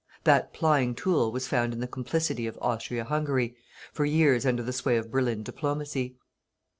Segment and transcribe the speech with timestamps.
[0.23, 3.55] That plying tool was found in the complicity of Austria Hungary,
[3.93, 6.15] for years under the sway of Berlin diplomacy.